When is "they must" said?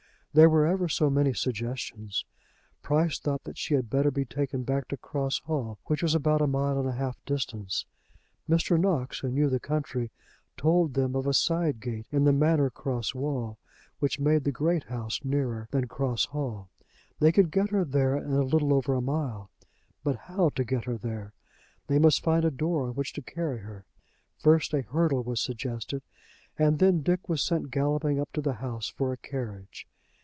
21.87-22.23